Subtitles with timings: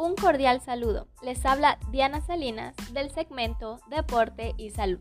[0.00, 1.08] Un cordial saludo.
[1.20, 5.00] Les habla Diana Salinas del segmento Deporte y Salud.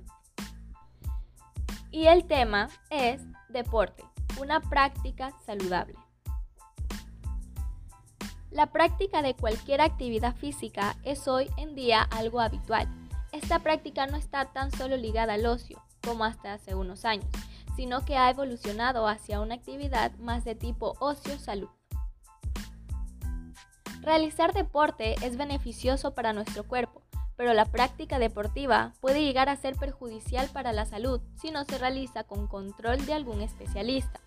[1.90, 4.04] Y el tema es Deporte,
[4.42, 5.96] una práctica saludable.
[8.52, 12.86] La práctica de cualquier actividad física es hoy en día algo habitual.
[13.32, 17.30] Esta práctica no está tan solo ligada al ocio como hasta hace unos años,
[17.78, 21.70] sino que ha evolucionado hacia una actividad más de tipo ocio-salud.
[24.02, 27.02] Realizar deporte es beneficioso para nuestro cuerpo,
[27.36, 31.78] pero la práctica deportiva puede llegar a ser perjudicial para la salud si no se
[31.78, 34.20] realiza con control de algún especialista.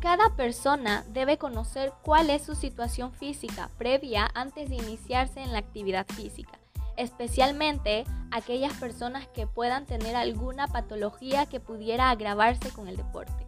[0.00, 5.58] Cada persona debe conocer cuál es su situación física previa antes de iniciarse en la
[5.58, 6.58] actividad física,
[6.96, 13.45] especialmente aquellas personas que puedan tener alguna patología que pudiera agravarse con el deporte.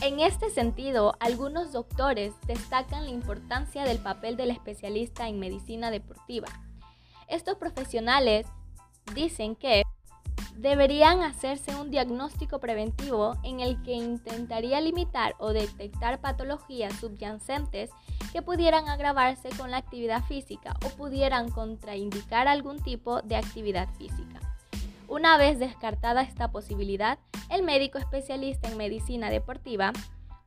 [0.00, 6.46] En este sentido, algunos doctores destacan la importancia del papel del especialista en medicina deportiva.
[7.26, 8.46] Estos profesionales
[9.12, 9.82] dicen que
[10.54, 17.90] deberían hacerse un diagnóstico preventivo en el que intentaría limitar o detectar patologías subyacentes
[18.32, 24.47] que pudieran agravarse con la actividad física o pudieran contraindicar algún tipo de actividad física.
[25.18, 27.18] Una vez descartada esta posibilidad,
[27.50, 29.92] el médico especialista en medicina deportiva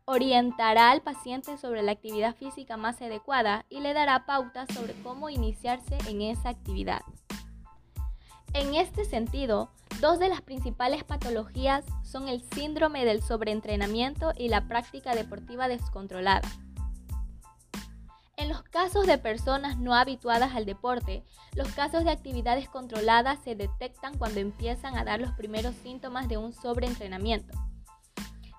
[0.06, 5.30] orientará al paciente sobre la actividad física más adecuada y le dará pautas sobre cómo
[5.30, 7.02] iniciarse en esa actividad.
[8.54, 14.70] En este sentido, dos de las principales patologías son el síndrome del sobreentrenamiento y la
[14.70, 16.48] práctica deportiva descontrolada.
[18.42, 23.54] En los casos de personas no habituadas al deporte, los casos de actividades controladas se
[23.54, 27.54] detectan cuando empiezan a dar los primeros síntomas de un sobreentrenamiento.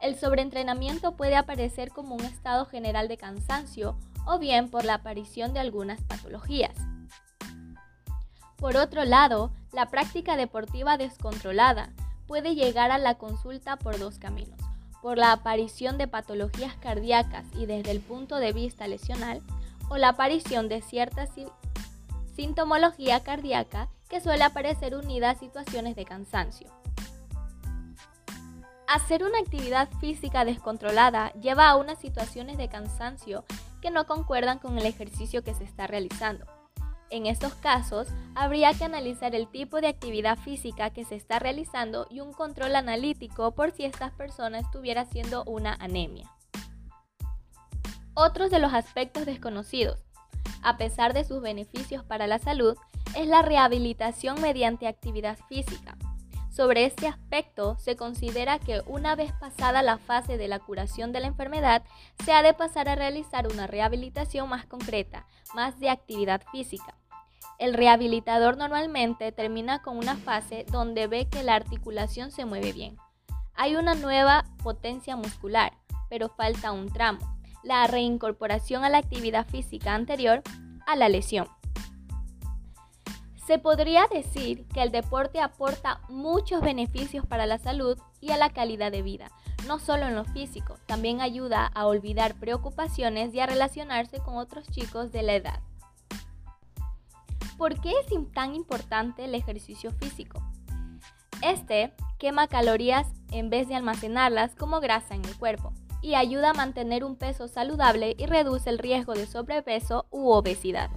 [0.00, 5.52] El sobreentrenamiento puede aparecer como un estado general de cansancio o bien por la aparición
[5.52, 6.76] de algunas patologías.
[8.58, 11.92] Por otro lado, la práctica deportiva descontrolada
[12.28, 14.60] puede llegar a la consulta por dos caminos,
[15.02, 19.42] por la aparición de patologías cardíacas y desde el punto de vista lesional,
[19.88, 21.28] o la aparición de cierta
[22.34, 26.70] sintomología cardíaca que suele aparecer unida a situaciones de cansancio.
[28.86, 33.44] Hacer una actividad física descontrolada lleva a unas situaciones de cansancio
[33.80, 36.44] que no concuerdan con el ejercicio que se está realizando.
[37.08, 42.06] En estos casos, habría que analizar el tipo de actividad física que se está realizando
[42.10, 46.30] y un control analítico por si esta persona estuviera haciendo una anemia.
[48.14, 49.98] Otros de los aspectos desconocidos,
[50.62, 52.76] a pesar de sus beneficios para la salud,
[53.16, 55.96] es la rehabilitación mediante actividad física.
[56.50, 61.20] Sobre este aspecto, se considera que una vez pasada la fase de la curación de
[61.20, 61.84] la enfermedad,
[62.22, 66.94] se ha de pasar a realizar una rehabilitación más concreta, más de actividad física.
[67.58, 72.98] El rehabilitador normalmente termina con una fase donde ve que la articulación se mueve bien.
[73.54, 75.72] Hay una nueva potencia muscular,
[76.10, 80.42] pero falta un tramo la reincorporación a la actividad física anterior
[80.86, 81.46] a la lesión.
[83.46, 88.50] Se podría decir que el deporte aporta muchos beneficios para la salud y a la
[88.50, 89.30] calidad de vida,
[89.66, 94.68] no solo en lo físico, también ayuda a olvidar preocupaciones y a relacionarse con otros
[94.68, 95.60] chicos de la edad.
[97.58, 100.42] ¿Por qué es tan importante el ejercicio físico?
[101.42, 106.54] Este quema calorías en vez de almacenarlas como grasa en el cuerpo y ayuda a
[106.54, 110.90] mantener un peso saludable y reduce el riesgo de sobrepeso u obesidad.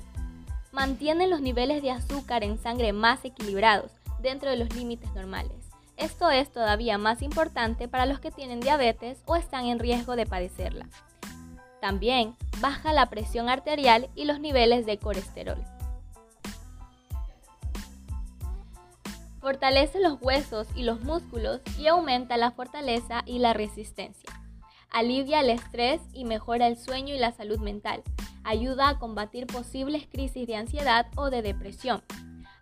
[0.71, 5.69] Mantiene los niveles de azúcar en sangre más equilibrados dentro de los límites normales.
[5.95, 10.25] Esto es todavía más importante para los que tienen diabetes o están en riesgo de
[10.25, 10.89] padecerla.
[11.79, 15.63] También baja la presión arterial y los niveles de colesterol.
[19.39, 24.34] Fortalece los huesos y los músculos y aumenta la fortaleza y la resistencia
[24.91, 28.03] alivia el estrés y mejora el sueño y la salud mental,
[28.43, 32.03] ayuda a combatir posibles crisis de ansiedad o de depresión,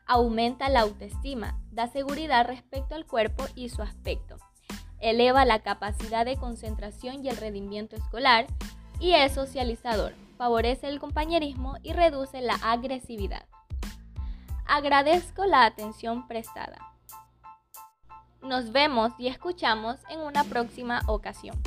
[0.05, 4.37] aumenta la autoestima, da seguridad respecto al cuerpo y su aspecto,
[4.99, 8.47] eleva la capacidad de concentración y el rendimiento escolar
[8.99, 13.45] y es socializador, favorece el compañerismo y reduce la agresividad.
[14.65, 16.77] Agradezco la atención prestada.
[18.41, 21.61] Nos vemos y escuchamos en una próxima ocasión.